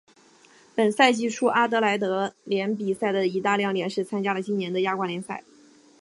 [0.75, 5.43] 本赛季初阿德莱德联比赛的一大亮点是参加了今年的亚冠联赛。